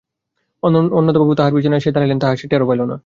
অন্নদাবাবু 0.63 1.25
কখন 1.25 1.37
তাহার 1.37 1.53
পিছনে 1.55 1.77
আসিয়া 1.77 1.93
দাঁড়াইলেন 1.95 2.19
তাহা 2.21 2.33
সে 2.35 2.45
টেরও 2.51 2.67
পাইল 2.69 2.81
না। 2.83 2.95